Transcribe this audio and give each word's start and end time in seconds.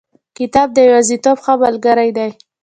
کتاب 0.37 0.67
د 0.73 0.77
یوازیتوب 0.87 1.37
ښه 1.43 1.53
ملګری 1.63 2.09
دی. 2.17 2.29